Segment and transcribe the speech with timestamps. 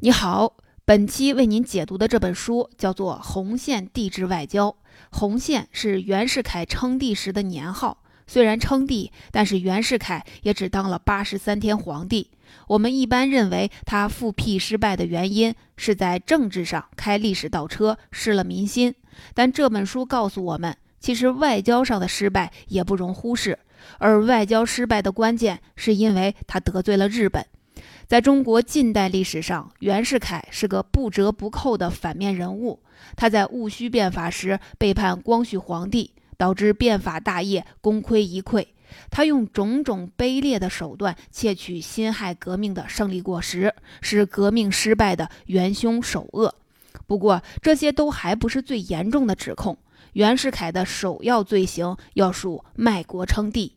[0.00, 4.68] 你好，本期为您解读的这本书叫做《红线帝制外交》。
[5.10, 8.02] 红线是袁世凯称帝时的年号。
[8.26, 12.30] 虽然称帝，但是袁世凯也只当了八十三天皇帝。
[12.68, 18.94] 我们一般认为他复辟失败的原因是在政治上开历史倒车，失了民心。
[19.32, 23.58] 但这本书告诉我们，其实外交上的失败也不容忽视。
[23.98, 27.46] 而外交失败的关键，是因为他得罪了日本。
[28.06, 32.80] 在中国近代历史上，袁世凯是个不折不扣的反面人物。
[33.16, 38.64] 他在戊戌变法时背叛光绪皇帝，导致变法大业功亏一篑。
[39.10, 46.54] 他用种种卑劣的手段窃取辛亥革命的胜利果实，是革命失败的元凶首恶。
[47.08, 49.76] 不过，这些都还不是最严重的指控。
[50.12, 53.72] 袁世凯的首要罪行要数卖国称帝。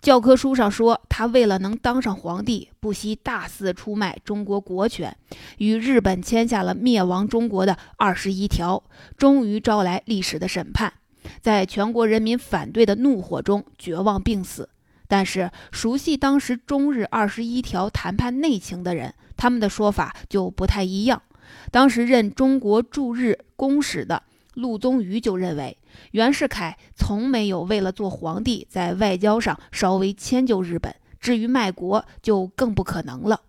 [0.00, 5.16] 教科书上说，他为了能当上皇帝，不惜大肆出卖中国国权，
[5.58, 8.82] 与日本签下了灭亡中国的二十一条，
[9.16, 10.92] 终于招来历史的审判，
[11.40, 14.68] 在全国人民反对的怒火中绝望病死。
[15.08, 21.22] 但是，熟悉当时中日二十一条谈判内情的人，他们的说法就不太一样。
[21.70, 24.22] 当时任中国驻日公使的。
[24.54, 25.76] 陆宗舆就认为，
[26.12, 30.94] 袁世凯从没有为了做皇帝，在外交上稍微迁就日本。
[31.20, 33.40] 至于卖国，就更不可能了。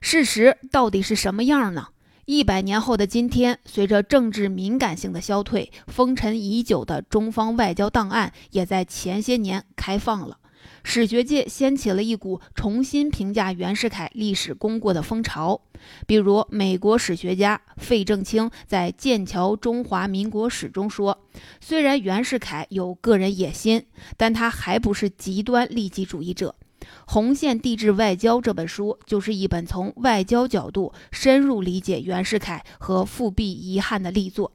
[0.00, 1.88] 事实到底是什么样呢？
[2.24, 10.38] 一百年后的今天，随着政治敏感性的消退，风尘已久的中方外交档案也在前些年开放了。
[10.84, 15.60] 史学界掀起了一股重新评价袁世凯历史功过的风潮，
[16.06, 21.22] 比如美国史学家费正清在《剑桥中华民国史》中说
[21.60, 23.84] ：“虽然袁世凯有个人野心，
[24.16, 26.54] 但他还不是极端利己主义者。”
[27.06, 34.50] 《红线帝制外交》这本书就是一本从外交角度深入理解袁世凯和复辟遗憾的力作。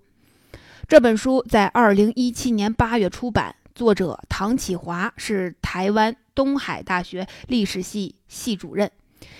[0.89, 3.55] 这本书在二零一七年八月出版。
[3.77, 8.91] 作者唐启华是台湾东海大学历史系系主任，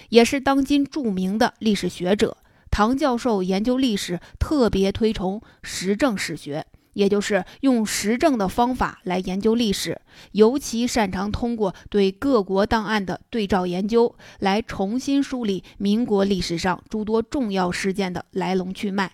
[0.10, 2.38] 也是当今著名的历史学者。
[2.70, 10.00] 唐教授研究历史特别推崇实证史学，也就是用实证的方法来研究历史，
[10.34, 19.14] 尤其擅长通过对各国档案的对照研究，来重新梳理民国历史上诸多重要事件的来龙去脉。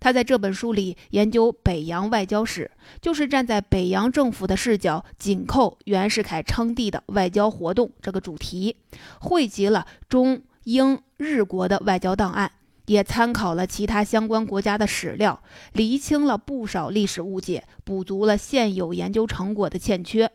[0.00, 2.70] 他在这本书里研究北洋外交史，
[3.00, 8.76] 就是站在北洋政府的视角，紧扣袁世凯称帝的外交活动这个主题，
[9.20, 12.50] 汇集了中英日国的外交档案，
[12.86, 15.42] 也参考了其他相关国家的史料，
[15.72, 20.30] 厘清了不少历史误解，补足了现有研究成果的欠缺。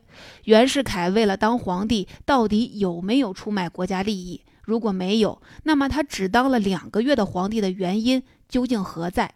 [0.45, 4.41] 袁世凯为了当皇帝，到底有没有出卖国家利益？
[4.63, 8.21] 如果没有，那么他只当了两个月的皇帝的原因？
[8.49, 9.35] 究竟何在？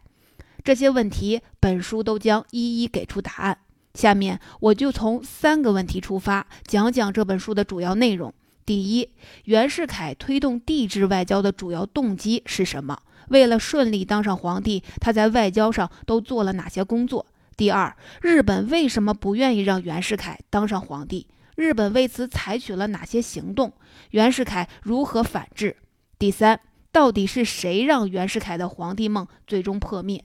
[0.64, 3.60] 这些问题，本书都将一一给出答案。
[3.94, 8.34] 下面我就从三个问题出发，讲讲这本书的主要内容。
[8.66, 9.10] 第一，
[9.44, 12.98] 袁世凯推动帝制外交的主要动机是什么？
[13.30, 17.26] 为了顺利当上皇帝，他在外交上都做了哪些工作？
[17.56, 21.28] 第二，日本为什么不愿意让袁世凯当上皇帝？
[21.56, 23.74] 日本为此采取了哪些行动？
[24.12, 25.76] 袁世凯如何反制？
[26.18, 26.60] 第三。
[26.94, 30.24] 到底是谁让袁世凯的皇帝梦最终破灭？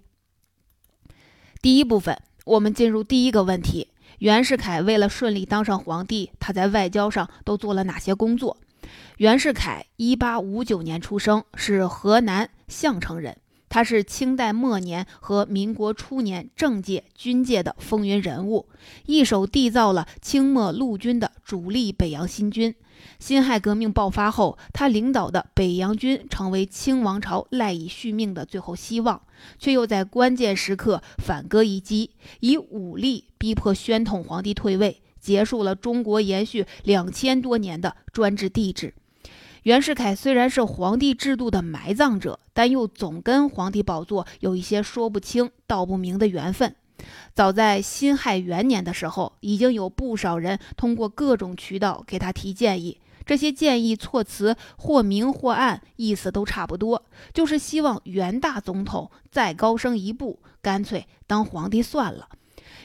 [1.62, 8.58] 第一部分，我们进入第一个问题：袁世凯为了顺利当上皇帝，他在外交上都做了哪些工作？
[9.16, 13.38] 袁世凯一八五九年出生，是河南项城人。
[13.68, 18.68] 他是清代末年和民国初年政界、军界的风云人物，
[19.06, 22.74] 一手缔造了清末陆军的主力北洋新军。
[23.20, 29.22] 辛亥革命爆发后，他领导的北洋军成为清王朝赖以续命的最后希望，
[29.58, 38.94] 却又在关键时刻反戈一击，以武力逼迫宣统皇帝退位，结束了中国延续两千多年的专制帝制。
[39.64, 46.74] 袁世凯虽然是皇帝制度的埋葬者，但又总跟皇帝宝座有一些说不清道不明的缘分。
[47.34, 57.04] 早在辛亥元年的时候，已经有不少人通过各种渠道给他提建议，这些建议措辞或明或暗，意思都差不多，
[57.34, 62.28] 就是希望袁大总统再高升一步，干脆当皇帝算了。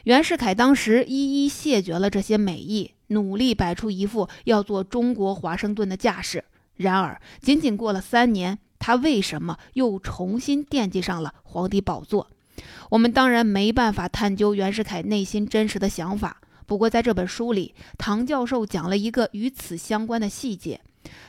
[0.05, 6.43] 袁世凯当时一一谢绝了这些美意，努力摆出一副要做中国华盛顿的架势。
[6.75, 12.29] 然而，仅仅过了三年，他为什么又重新惦记上了皇帝宝座？
[12.89, 16.37] 我们当然没办法探究袁世凯内心真实的想法。
[16.65, 20.79] 不过，在这本书里，唐教授讲了一个与此相关的细节：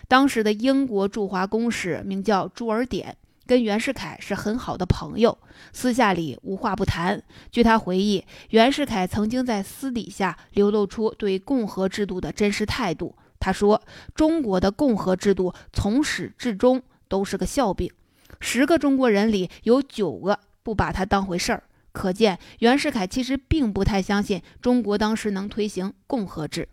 [0.06, 3.17] 当时的英国驻华公使名叫朱尔典，
[3.47, 5.37] 跟袁世凯是很好的朋友，
[5.73, 7.23] 私下里无话不谈。
[7.50, 13.17] 据他回忆，袁世凯曾经在私底下流露出对共和制度的真实态度。
[13.44, 13.82] 他说
[14.17, 17.93] ：“中国的共和制度从始至终都是个笑柄，
[18.41, 26.70] 十个中国人里有九个不把它当回事儿。”可见，袁世凯其实并不太相信中国当时能推行共和制。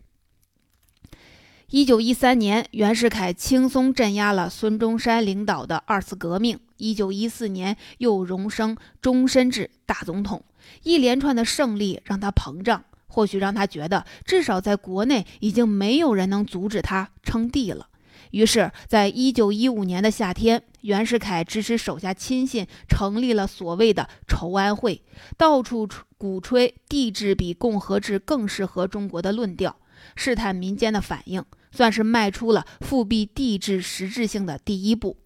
[1.68, 6.58] 一九一三年，袁世凯轻松镇压了孙中山领导的二次革命。
[6.78, 10.42] 一九一四年，又荣升终身制大总统。
[10.84, 17.88] 一连串的胜利让他膨胀，或许让他觉得至少在国内已经没有人能阻止他称帝了。
[18.30, 25.02] 于是，在一九一五年的夏天，袁世凯支持手下亲信成立了所谓的筹安会，
[25.36, 25.86] 到处
[26.16, 29.76] 鼓吹帝制比共和制更适合中国的论调，
[30.16, 31.44] 试探民间的反应。
[31.74, 35.16] 算是迈出了复辟帝制实质性的第一步。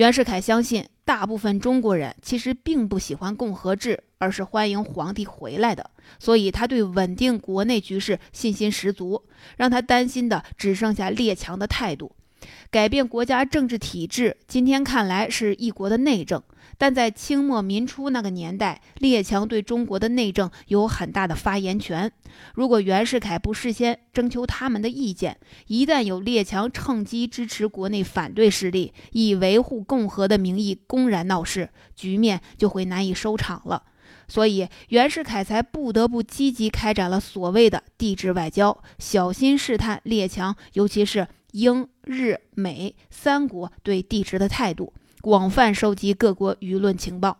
[0.00, 5.90] 袁世凯相信，大部分中国人其实并不喜欢共和制，而是欢迎皇帝回来的。
[6.18, 9.22] 所以他对稳定国内局势信心十足，
[9.58, 12.12] 让他担心的只剩下列强的态度。
[12.70, 16.42] 改变国家政治体制，今天看来是一国的内政。
[16.80, 22.10] 但在清末民初那个年代，列强对中国的内政有很大的发言权。
[22.54, 25.36] 如果袁世凯不事先征求他们的意见，
[25.66, 33.82] 一旦有列强趁机支持国内反对势力，以维护共和的名义公然闹事，局面就会难以收场了。
[34.26, 44.94] 所以，袁世凯才不得不积极开展了所谓的帝制外交，小心试探列强，尤其是英、日、美三国对帝制的态度。
[45.20, 47.38] 广泛收集各国舆论情报。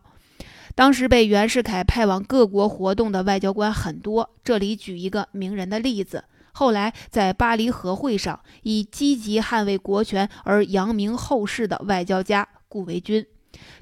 [0.74, 13.26] 当时被袁世凯派往各国活动的外交官很多，这里举一个名人的例子：后来在巴黎和会上以积极捍卫国权而扬名后世的外交家顾维钧，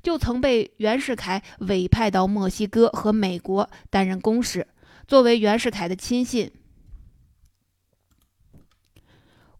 [0.02, 4.66] 就曾被袁世凯委派到墨西哥和美国担任公使。
[5.06, 6.50] 作为袁世凯的亲信，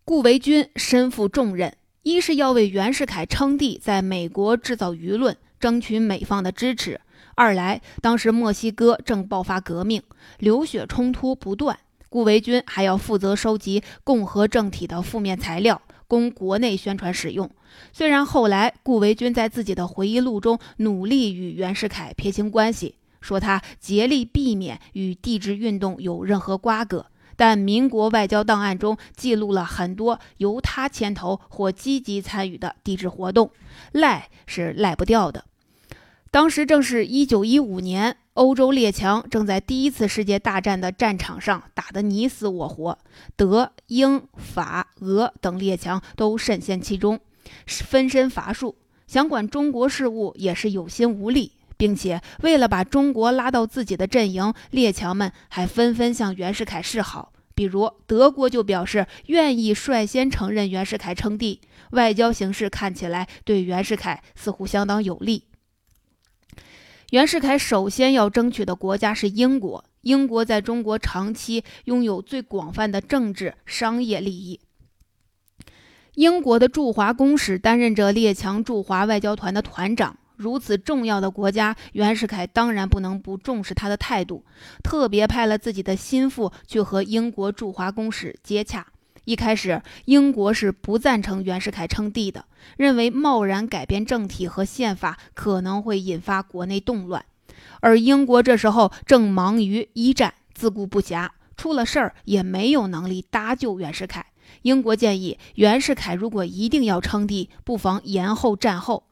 [0.04, 1.76] 顾维钧身负重任。
[2.02, 6.98] 一是要为袁世凯称帝，在美国制造舆论，争取美方的支持；
[7.34, 10.02] 二来，当时墨西哥正爆发革命，
[10.38, 11.78] 流血冲突不断，
[12.08, 17.50] 顾维钧还要负责收集共和政体的负面材料，供国内宣传使用。
[17.92, 27.06] 虽然后来顾维钧在自己的回忆录中努力与袁世凯撇清关系，说他竭力避免与帝制运动有任何瓜葛。
[27.38, 33.52] 但民国外交档案中记录了很多由他牵头或积极参与的帝制活动，
[33.92, 35.44] 赖是赖不掉的。
[36.32, 42.98] 当时正是一九一五年，欧洲列强正在第一次世界大战的战场上打得你死我活，
[43.36, 47.20] 德、英、法、俄等列强都深陷其中，
[47.66, 48.74] 分身乏术，
[49.06, 51.52] 想管中国事务也是有心无力。
[51.78, 57.32] 并且为了把中国拉到自己的阵营，列强们还纷纷向袁世凯示好。
[57.54, 61.60] 比如德国就表示愿意率先承认袁世凯称帝，
[61.90, 65.44] 外交形势看起来对袁世凯似乎相当有利。
[67.10, 74.60] 袁世凯首先要争取的国家是英国，英国在中国长期拥有最广泛的政治商业利益。
[76.14, 80.18] 英国的驻华公使担任着列强驻华外交团的团长。
[80.38, 84.44] 如此重要的国家，袁世凯当然不能不重视他的态度，
[84.84, 88.86] 特别派了自己的心腹去和英国驻华公使接洽。
[89.24, 92.44] 一开始，英国是不赞成袁世凯称帝的，
[92.76, 97.24] 认为贸然改变政体和宪法可能会引发国内动乱，
[97.80, 104.24] 而英国这时候正忙于一战，自顾不暇，出了事儿也没有能力搭救袁世凯。
[104.62, 109.04] 英国建议袁世凯如果一定要称帝，不妨延后战后。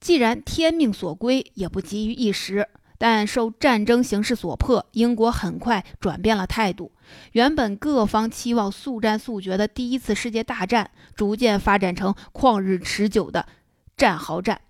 [0.00, 2.68] 既然天命所归，也不急于一时。
[3.00, 6.90] 但受战争形势所迫，英国很快转变了态度。
[7.30, 13.46] 原本各方期望速战速决的第一次世界大战，逐渐发展成旷日持久的
[13.96, 14.60] 战壕战。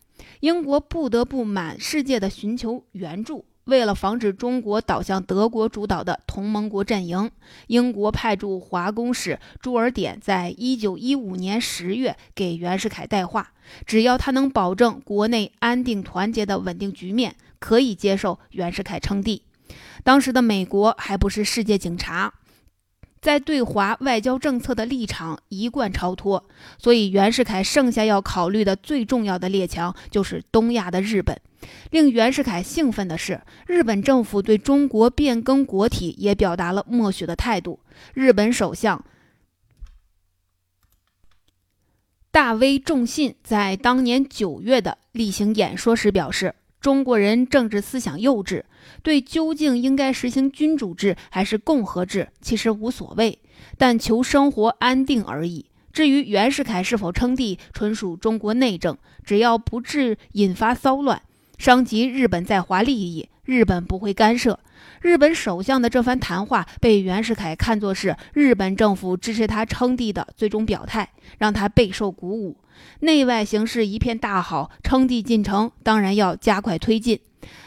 [0.41, 3.47] 英国不得不满世界的寻求援助。
[3.69, 7.31] 为了防止中国倒向德国主导的同盟国阵营，
[7.67, 13.53] 英国派驻华公使朱尔典在一九一五年十月给袁世凯带话：
[13.85, 19.43] 只要他能保证国内安定团结的稳定局面，可以接受袁世凯称帝。
[20.03, 22.33] 当时的美国还不是世界警察。
[23.21, 26.45] 在对华外交政策的立场一贯超脱，
[26.79, 31.39] 所以袁世凯剩下要考虑的最重要的列强就是东亚的日本。
[31.91, 37.81] 令袁世凯兴奋的是，日本政府对中国变更国体也表达了默许的态度。
[38.15, 39.05] 日本首相
[42.31, 48.63] 大威重信在当年九月的例行演说时表示：“中国人政治思想幼稚，
[49.03, 53.39] 对究竟应该实行君主制还是共和制，其实无所谓，
[53.77, 55.67] 但求生活安定而已。
[55.93, 61.21] 至于袁世凯是否称帝，纯属中国内政，只要不致引发骚乱，
[61.59, 64.61] 伤及日本在华利益，日本不会干涉。”
[65.01, 71.09] 日本首相的这番谈话被袁世凯看作是日本政府支持他称帝的最终表态，
[71.39, 72.57] 让他备受鼓舞。
[73.01, 77.21] 内外形势一片大好，称帝进程当然要加快推进。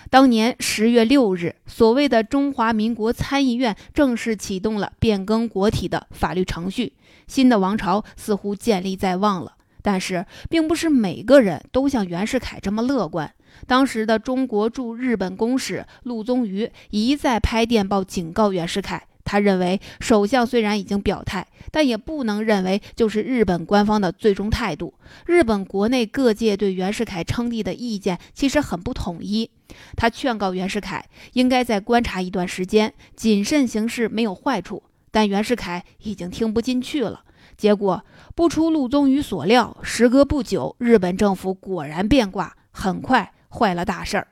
[0.10, 6.94] 当年十月六日，所谓的中华民国参议院正式启动了变更国体的法律程序，
[7.28, 9.54] 新的王朝似乎建立在望了。
[9.82, 13.34] 但是，并不是每个人都像袁世凯这么乐观。
[13.68, 24.94] 当时的中国驻日本公使陆宗舆一再拍电报警告袁世凯，他认为首相虽然已经表态，但也不能认为就是日本官方的最终态度。
[25.26, 29.50] 日本国内各界对袁世凯称帝的意见其实很不统一。
[29.96, 34.84] 他劝告袁世凯应该再观察一段时间，谨慎行事没有坏处。
[35.12, 37.24] 但袁世凯已经听不进去了。
[37.62, 38.04] 结果
[38.34, 43.32] 不出陆宗舆所料，时隔不久，日本政府果然变卦，很快。
[43.50, 44.28] 坏了大事儿。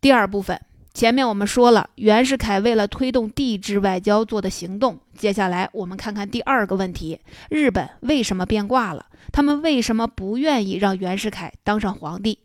[0.00, 0.60] 第二部分，
[0.94, 7.18] 前面我们说了袁世凯为了推动帝制外交做的行动，接下来我们看看第二个问题：
[7.50, 9.06] 日本为什么变卦了？
[9.32, 12.38] 他们为什么不愿意让袁世凯当上皇帝？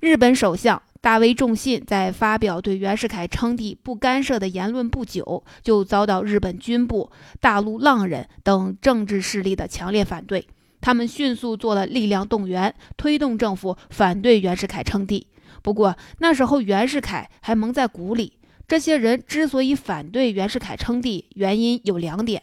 [0.00, 10.48] 日本首相大威重信在发表对袁世凯称帝不干涉的言论不久，就遭到日本军部、大陆浪人等政治势力的强烈反对。
[10.80, 15.28] 他们迅速做了力量动员，推动政府反对袁世凯称帝。
[15.62, 18.32] 不过那时候袁世凯还蒙在鼓里。
[18.66, 22.42] 这些人之所以反对袁世凯称帝，原因有两点：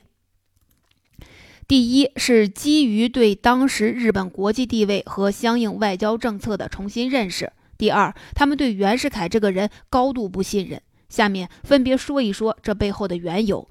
[1.67, 10.81] 第一是基于对当时日本国际地位和相应外交政策的重新认识；第二，他们对袁世凯这个人高度不信任。
[11.09, 13.67] 下面分别说一说这背后的缘由。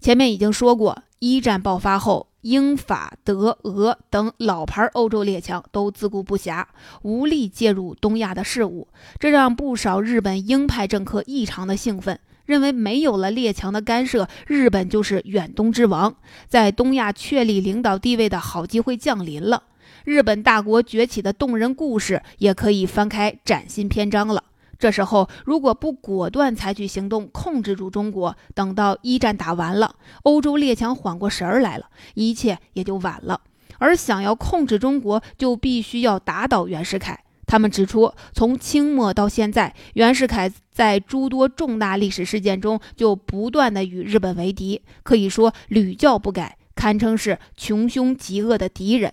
[0.00, 2.28] 前面已经说过，一战爆发后。
[2.42, 6.64] 英法德俄等老牌欧洲列强都自顾不暇，
[7.02, 8.88] 无力介入东亚的事务，
[9.20, 16.16] 这让不少日本鹰派政客异常的兴奋，认为没有了列强的干涉，日本就是远东之王，
[16.48, 19.62] 在东亚确立领导地位的好机会降临了。
[20.04, 24.42] 日本大国崛起的动人故事也可以翻开崭新篇章了。
[24.78, 29.94] 这时候，如果不果断采取行动控制住中国，等到一战打完了，
[30.24, 33.40] 欧洲列强缓过神儿来了，一切也就晚了。
[33.78, 37.22] 而想要控制中国，就必须要打倒袁世凯。
[37.46, 49.12] 他们指出，从清末到现在，袁世凯在诸多重大历史事件中就不断的与日本为敌，可以说屡教不改，堪称是穷凶极恶的敌人。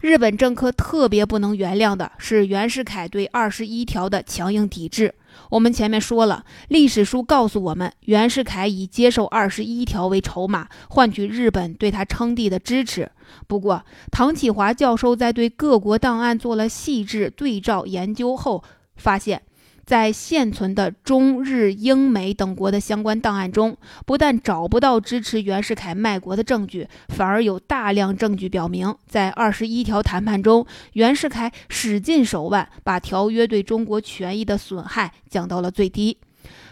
[0.00, 5.14] 日本政客特别不能原谅的是袁世凯对二十一条的强硬抵制。
[5.50, 13.10] 我们前面说了，历史书告诉我们，袁世凯以接受二十一条为筹码，换取日本对他称帝的支持。
[13.46, 18.62] 不过，唐启华教授在对各国档案做了细致对照研究后，
[18.96, 19.42] 发现。
[19.84, 23.76] 在现存的中日英美等国的相关档案中，
[24.06, 36.18] 不但找不到支持袁世凯卖国的证据，反而有大量证据表明，在二十一条谈判中，袁世凯使尽手腕，把条约对中国权益的损害降到了最低。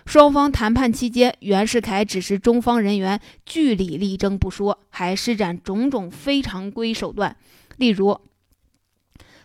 [0.07, 7.37] 双方谈判期间，袁世凯指示中方人员据理力争不说，还施展种种非常规手段，
[7.77, 8.19] 例如。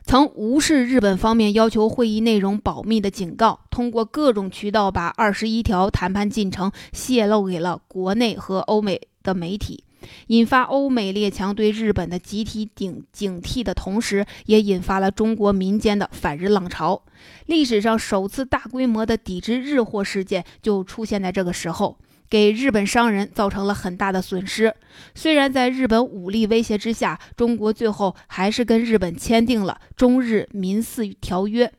[0.07, 9.83] 曾无视日本方面要求会议内容保密的警告，通过各种渠道把二十一条谈判进程泄露给了国内和欧美的媒体，
[10.27, 17.03] 引发欧美列强对日本的集体警警惕的同时，也引发了中国民间的反日浪潮。
[17.47, 21.97] 历史上首次大规模的抵制日货事件就出现在这个时候。
[22.29, 24.73] 给日本商人造成了很大的损失。
[25.15, 31.71] 虽然在日本武力威胁之下，中国最后还是跟日本签订了中日民四条约，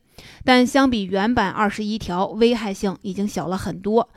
[0.44, 4.08] 但相比原版二十一条，危害性已经小了很多。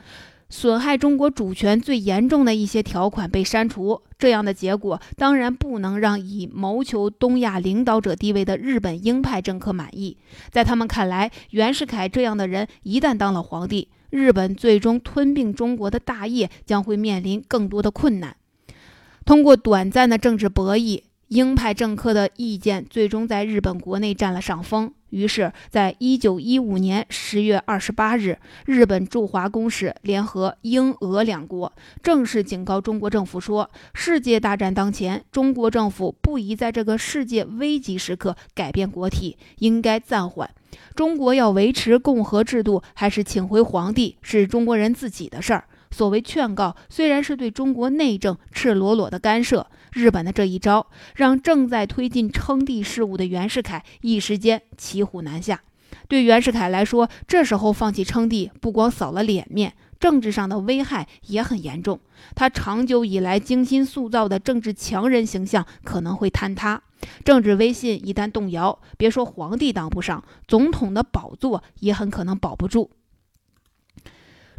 [0.48, 10.18] 损害中国主权最严重的一些条款被删除，这样的结果当然不能让以谋求东亚领导者地位的日本鹰派政客满意。
[10.50, 18.36] 在他们看来，袁世凯这样的人一旦当了皇帝，日本最终吞并中国的大业将会面临更多的困难。
[19.24, 24.92] 通过短暂的政治博弈，鹰派政客的意见最终在日本国内占了上风。
[25.08, 40.50] 于是，在一九一五年十月二十八日，日本驻华公使联合英俄两国，正式警告中国政府说：世界大战当前，中国政府不宜在这个世界危急时刻改变国体，应该暂缓。
[40.94, 45.64] 中国要维持共和制度，还是请回皇帝，是中国人自己的事儿。
[45.90, 55.60] 所谓劝告，虽然是对中国内政赤裸裸的干涉，日本的这一招让正在推进称帝事务的袁世凯一时间骑虎难下。
[56.08, 62.00] 对袁世凯来说，这时候放弃称帝，不光扫了脸面，政治上的危害也很严重。
[62.34, 66.82] 他长久以来精心塑造的政治强人形象可能会坍塌，
[67.24, 72.90] 政治威信一旦动摇，别说皇帝当不上，总统的宝座也很可能保不住。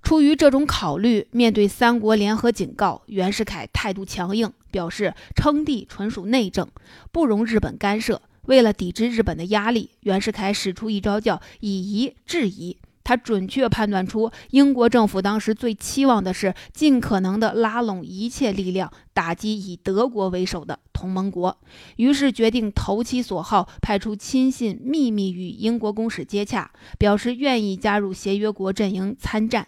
[0.02, 6.68] 出于这种考虑，面对三国联合警告，袁世凯态度强硬，表示称帝纯属内政，
[7.12, 8.22] 不容日本干涉。
[8.44, 12.78] 为了抵制日本的压力，袁世凯使出一招叫以夷制夷。
[13.04, 21.58] 他准确判断出英国政府当时最期望的是尽可能的拉拢一切力量，打击以德国为首的同盟国，
[21.98, 29.68] 于是决定投其所好，派出亲信秘密与英国公使接洽，表示愿意加入协约国阵营参战。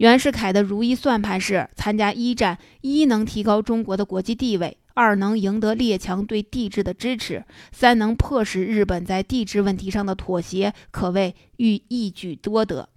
[0.00, 12.88] 袁世凯的如意算盘是：参加一战，一能提高中国的国际地位，二能赢得列强对帝制的支持，三能迫使日本在帝制问题上的妥协，可谓欲一举多得。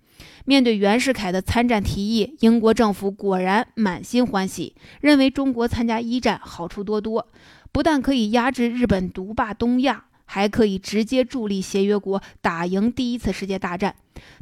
[0.46, 7.28] 面对袁世凯的参战提议，英国政府果然满心欢喜，认为中国参加一战好处多多，
[7.74, 10.06] 不但可以压制日本独霸东亚。
[10.26, 13.96] 还可以直接助力协约国打赢第一次世界大战。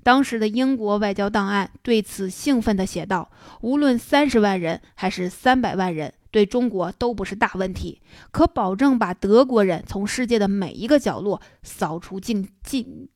[0.04, 13.10] 当时的英国外交档案对此兴奋地写道：“无论三十万人还是三百万人，对中国都不是大问题，可保证把德国人从世界的每一个角落扫除尽尽。”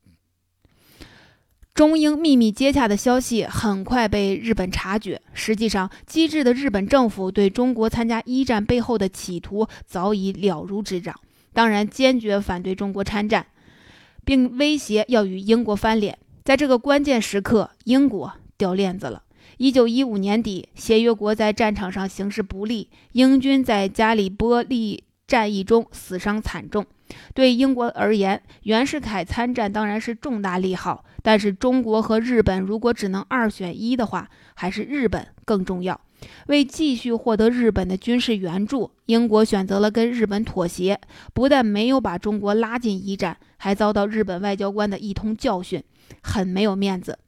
[1.76, 5.22] 中英秘密接洽的消息很快被日本察觉。
[5.34, 11.14] 实际上，机智的日本政府对中国参加一战背后的企图早已了如指掌。
[11.56, 13.48] 当然，坚决反对中国参战，
[14.26, 16.20] 并威胁要与英国翻脸。
[16.44, 19.24] 在这个关键时刻，英国掉链子了。
[19.58, 26.86] 一九一五年底，协约国在战场上形势不利，英军在加里波利战役中死伤惨重。
[27.34, 36.02] 对英国而言，袁世凯参战当然是重大利好，但是中国和日本如果只能二选一的话，还是日本更重要。
[36.48, 41.00] 为继续获得日本的军事援助，英国选择了跟日本妥协，
[41.34, 45.84] 不但没有把中国拉进一战，还遭到日本外交官的一通教训，
[46.22, 47.20] 很没有面子。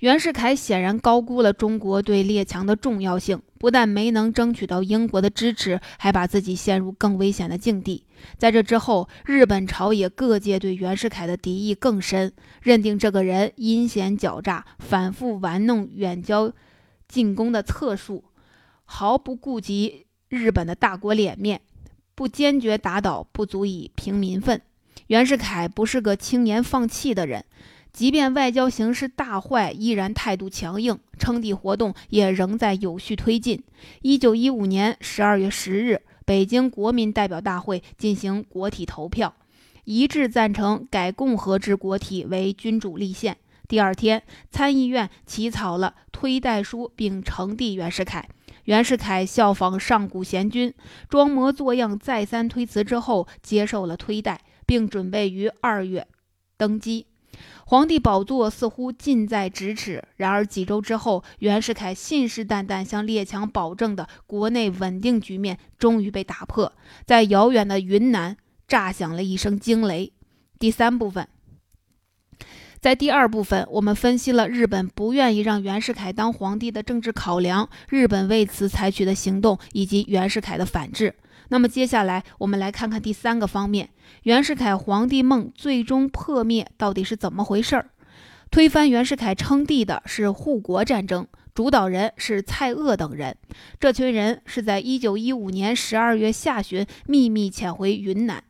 [0.00, 8.04] 袁世凯显然高估了中国对列强的重要性，不但没能争取到英国的支持，还把自己陷入更危险的境地。
[8.36, 16.52] 在这之后，日本朝野各界对袁世凯的敌意更深，认定这个人阴险狡诈，反复玩弄远交。
[17.08, 18.24] 进攻的策术
[18.84, 21.62] 毫不顾及日本的大国脸面，
[22.14, 24.60] 不坚决打倒，不足以平民愤。
[25.06, 27.44] 袁世凯不是个轻言放弃的人，
[27.92, 33.62] 即便外交形势大坏，依然态度强硬，称帝活动也仍在有序推进。
[34.02, 39.34] 一九一五年十二月十日，北京国民代表大会进行国体投票，
[39.84, 43.38] 一致赞成改共和制国体为君主立宪。
[43.68, 48.26] 第二天，参议院起草了推代书，并呈递袁世凯。
[48.64, 50.72] 袁世凯效仿上古贤君，
[51.10, 56.06] 装模作样再三推辞之后，接受了推代，并准备于二月
[56.56, 57.06] 登基。
[57.66, 60.02] 皇帝宝座似乎近在咫尺。
[60.16, 66.72] 然而几周之后，袁世凯信誓旦旦向列强保证的国内稳定局面终于被打破，
[67.04, 70.14] 在遥远的云南炸响了一声惊雷。
[70.58, 71.28] 第三部分。
[72.80, 81.14] 在第二部分，我们分析了日本不愿意让袁世凯当皇帝的政治考量，日本为此采取的行动，以及袁世凯的反制。
[81.48, 83.90] 那么接下来，我们来看看第三个方面：
[84.22, 87.90] 袁世凯皇帝梦最终破灭到底是怎么回事儿？
[88.50, 93.36] 推翻袁世凯称帝的是护国战争，主导人是蔡锷等人。
[93.80, 98.44] 这群人是在一九一五年十二月下旬秘密潜回云南。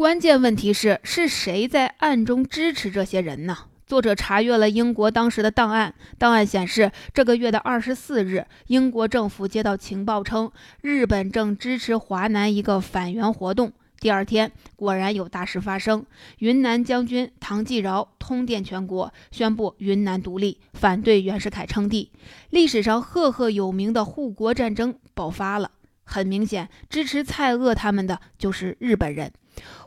[0.00, 3.54] 关键问题是，是谁在暗中支持这些人呢？
[3.86, 13.74] 作者查阅了英国当时的档案，档案显示，这个月的二十四日，英国政府接到情报称，日本正支持华南一个反袁活动。
[13.98, 16.06] 第二天，果然有大事发生，
[16.38, 22.10] 云南将军唐继尧通电全国，宣布云南独立，反对袁世凯称帝。
[22.48, 25.72] 历史上赫赫有名的护国战争爆发了。
[26.12, 29.32] 很明显，支持蔡锷他们的就是日本人。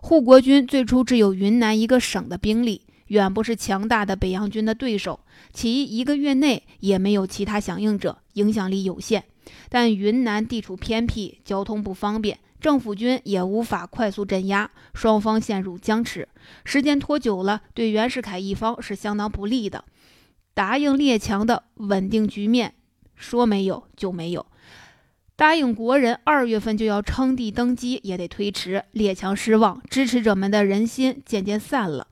[0.02, 5.20] 护国军最初只有云南一个省的兵力，远不是强大的北洋军的对手。
[5.52, 9.26] 其一个月内也没有其他响应者，影响力有限。
[9.68, 16.30] 但云南地处偏僻，交通不方便，政府军也无法快速镇压，双方陷入僵持。
[16.64, 19.84] 时间拖久了，对袁世凯一方是相当不利的。
[20.54, 22.76] 答应列强的稳定局面，
[23.16, 24.46] 说没有就没有。
[25.36, 28.84] 答应国人二月份就要称帝登基，也得推迟。
[28.92, 32.08] 列强失望，支持者们的人心渐渐散了。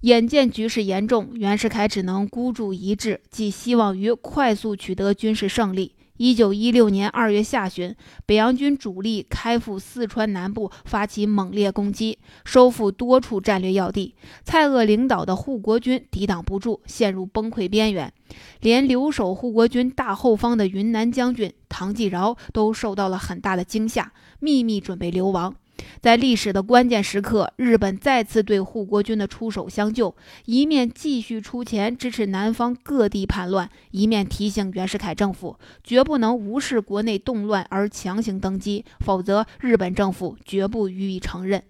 [0.00, 5.94] 眼见局势严重，袁世凯只能孤注一掷，寄希望于快速取得军事胜利。
[6.18, 7.96] 一九一六年二月下旬，
[8.26, 14.14] 北洋军主力开赴四川南部，发起猛烈攻击，收复多处战略要地。
[14.44, 18.12] 蔡锷领导的护国军抵挡不住，陷入崩溃边缘。
[18.60, 25.54] 连留守护国军大后方的云南将军唐继尧都受到了很大的惊吓，秘密准备流亡。
[26.00, 30.14] 在历史的关键时刻，日本再次对护国军的出手相救，
[30.44, 41.62] 一面继续出钱支持南方各地叛乱，一面提醒袁世凯政府绝不能无视国内动乱而强行登基，否则日本政府绝不予以承认。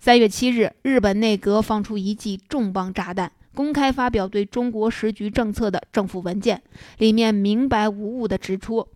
[0.00, 6.62] 三月七日，日本内阁放出一记重磅炸弹，公开发表对中国时局政策的政府文件，
[6.98, 8.88] 里面明白无误地指出。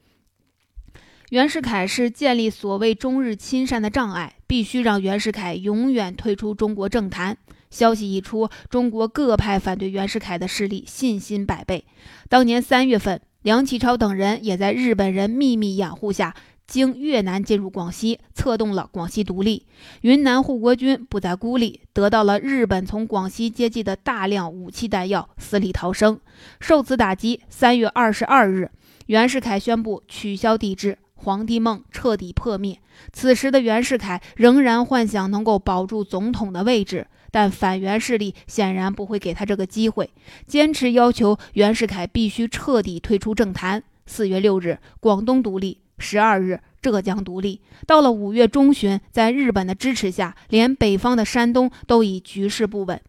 [1.32, 7.38] 袁世凯是建立所谓中日亲善的障碍，必须让袁世凯永远退出中国政坛。
[7.70, 11.86] 消息一出，中国各派反对袁世凯的势力信心百倍。
[12.28, 16.34] 当年三月份，梁启超等人也在日本人秘密掩护下，
[16.66, 19.64] 经越南进入广西，策动了广西独立。
[20.02, 26.20] 云南护国军不再孤立，得到了日本从广西接济的大量武器弹药，死里逃生。
[26.60, 28.70] 受此打击，三月二十二日，
[29.06, 30.98] 袁世凯宣布取消帝制。
[31.22, 32.78] 皇帝梦彻底破灭。
[33.12, 40.11] 此时的袁世凯仍然幻想能够保住总统的位置，但反袁势力显然不会给他这个机会，
[40.46, 43.82] 坚持要求袁世凯必须彻底退出政坛。
[44.04, 47.61] 四月六日，广东独立；十二日，浙江独立。
[47.87, 53.00] 到了五月中旬，在日本的支持下，连北方的山东都已局势不稳，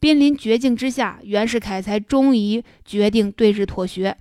[0.00, 4.16] 濒临绝境之下，袁世凯才终于决定对日妥协，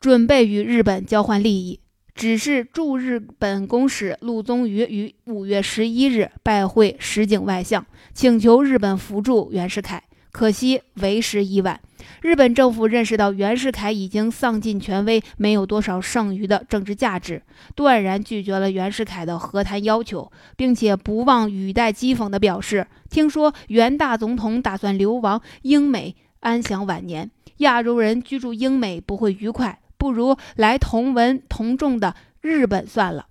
[0.00, 1.80] 准备与日本交换利益。
[2.18, 10.02] 只是驻日本公使陆宗舆于五月十一日拜会石井外相，请求日本扶助袁世凯，
[10.32, 11.80] 可惜为时已晚。
[12.20, 17.40] 日本政府认识到袁世凯已经丧尽权威，没有多少剩余的政治价值，
[17.76, 33.26] 断然拒绝了袁世凯的和谈要求，并且不忘语带讥讽地表示：“听说袁大总统打算流亡英美，安享晚年，亚洲人居住英美不会愉快。”不如来同文同种的日本算了。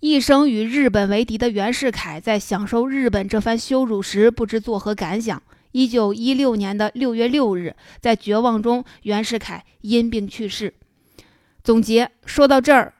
[0.00, 5.42] 一生与日本为敌的袁世凯，在享受日本这番羞辱时，不知作何感想。
[5.72, 10.74] 一九一六年的六月六日，在绝望中，袁世凯因病去世。
[11.62, 12.94] 总结说到这儿，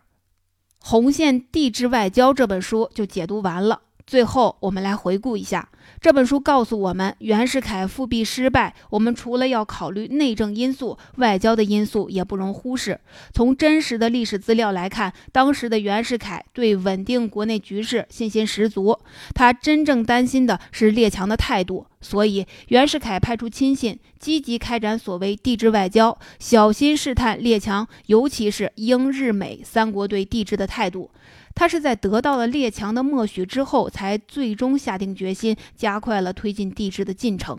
[0.87, 3.83] 《红线地质外交》这本书就解读完了。
[4.07, 5.69] 最后，我们来回顾一下。
[6.01, 13.01] 这本书告诉我们，袁世凯复辟失败，我们除了要考虑内政因素，外交的因素也不容忽视。
[13.33, 18.97] 从真实的历史资料来看，当时的袁世凯对稳定国内局势信心十足，
[19.35, 31.11] 他真正担心的是列强的态度，所以袁世凯派出亲信，积极开展所谓帝制外交，小心试探列强，尤其是英、日、美三国对帝制的态度。
[31.57, 37.59] 他是在得到了列强的默许之后，才最终下定决心，加快了推进帝制的进程。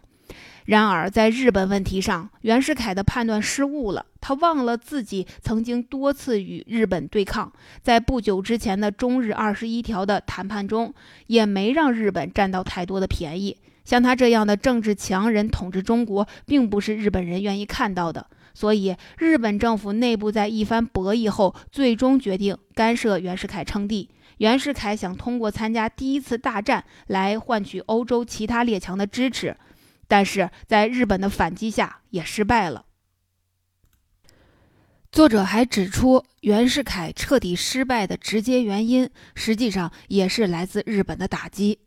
[0.65, 4.05] 然而，在日本问题上，袁世凯的判断失误了。
[4.19, 10.93] 他忘了自己曾经多次与日本对抗，在不久之前的中日二十一条的谈判中，
[11.27, 13.57] 也没让日本占到太多的便宜。
[13.85, 18.27] 像他这样的政治强人统治中国，并不是日本人愿意看到的。
[18.57, 24.09] 所以，日本政府内部在一番博弈后，最终决定干涉袁世凯称帝。
[24.39, 29.55] 袁世凯想通过参加第一次大战来换取欧洲其他列强的支持，
[30.07, 32.85] 但是在日本的反击下也失败了。
[35.11, 41.77] 作者还指出，袁世凯彻底失败的直接原因，实际上也是来自日本的打击。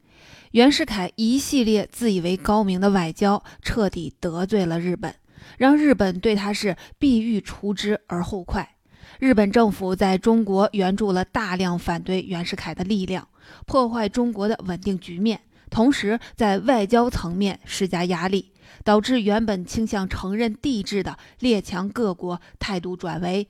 [0.52, 5.16] 袁世凯一系列自以为高明的外交，彻底得罪了日本。
[5.59, 8.77] 让日本对他是必欲除之而后快。
[9.19, 13.29] 日本政府在中国援助了大量反对袁世凯的力量，
[13.67, 23.47] 破坏中国的稳定局面，同时在外交层面施加压力，导致原本倾向承认帝制的列强各国态度转为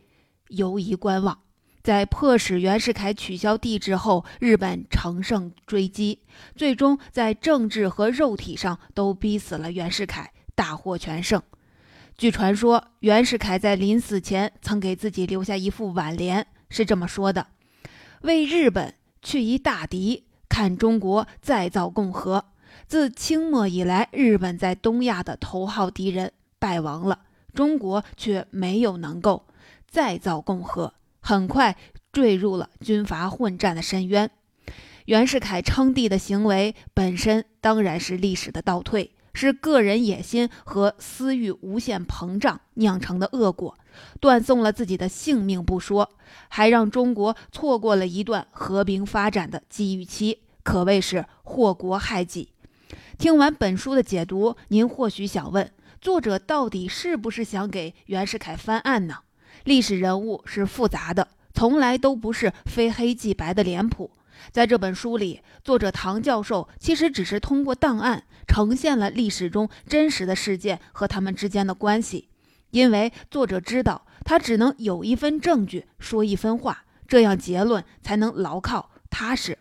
[0.49, 1.39] 犹疑观望。
[1.83, 6.19] 在迫使袁世凯取消帝制后，日本乘胜追击，
[6.55, 11.41] 最终在政治和肉体上都逼死了袁世凯，大获全胜。
[12.21, 17.47] 据传说，袁世凯在临死前曾给自己留下一副挽联，是这么说的
[18.21, 22.45] ：“为日本去一大敌，看中国再造共和。”
[22.87, 27.21] 自清末以来，日本在东亚的头号敌人败亡了，
[27.55, 29.47] 中国却没有能够
[29.89, 30.93] 再造共和。
[31.21, 31.79] 很快
[32.13, 34.31] 坠入了军阀混战的深渊。
[35.07, 43.77] 袁世凯称帝的行为本身当然是历史的倒退，是个人野心和私欲无限膨胀酿成的恶果，
[44.21, 46.11] 断送了自己的性命不说，
[46.49, 52.51] 还让中国错过了一段和平发展的机遇期，可谓是祸国害己。
[53.19, 59.19] 听完本书的解读，您或许想问：作者到底是不是想给袁世凯翻案呢？
[59.65, 64.11] 历史人物是复杂的，从来都不是非黑即白的脸谱。
[64.51, 72.29] 在这本书里，作者唐教授其实只是通过档案呈现了历史中真实的事件和他们之间的关系。
[72.71, 79.59] 因为作者知道，他只能有一份证据说一分话，这样结论才能牢靠踏实。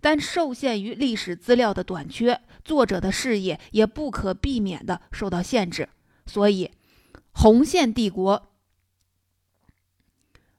[0.00, 5.88] 但受限于历史资料的短缺，作者的视野也不可避免地受到限制。
[6.26, 6.66] 所以，
[7.32, 8.38] 《红线帝国》。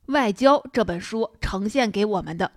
[0.07, 2.51] 外交这本书呈现给我们的，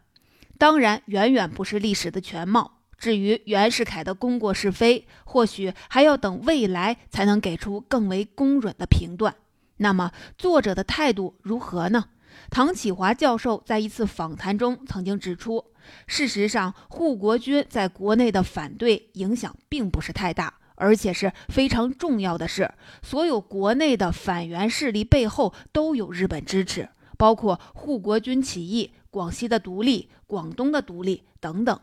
[0.62, 2.82] 当然远远不是历史的全貌。
[2.96, 9.34] 至于袁世凯的功过是非，或许还要等未来才能给出更为公允的评断。
[9.78, 12.04] 那么，作者的态度如何呢？
[12.48, 15.64] 唐启华教授在一次访谈中曾经指出，
[16.06, 22.72] 事实上，护国军在国内的反对影响并不是太大，而且是非常重要的是，
[23.02, 26.88] 所有国内的反袁势力背后都有日本支持。
[27.18, 31.78] 包括护国军起义、广西的独立、广东的独立等等。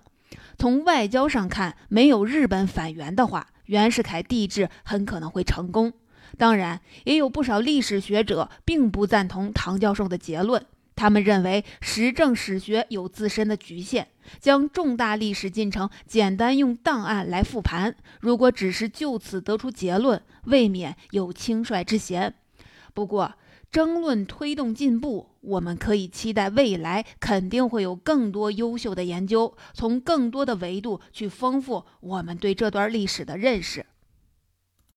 [0.57, 5.93] 从外交上看，没有日本反袁的话，袁世凯帝制很可能会成功。
[6.39, 10.65] 当然，也有不少历史学者并不赞同唐教授的结论，
[10.95, 14.07] 他们认为实证史学有自身的局限，
[14.39, 22.33] 将重大历史进程简单用档案来复盘，如果只是就此得出结论，未免有轻率之嫌。
[22.93, 23.33] 不过，
[23.71, 33.85] 争论推动进步，我们可以期待未来肯定会有更多优秀的研究，从更多的维度去丰富我们对这段历史的认识。